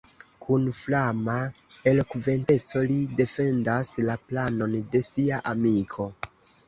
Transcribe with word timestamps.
Kun 0.43 0.63
flama 0.77 1.35
elokventeco 1.91 2.83
li 2.93 2.97
defendas 3.21 3.93
la 4.09 4.17
planon 4.31 4.75
de 4.97 5.03
sia 5.13 5.43
amiko. 5.53 6.09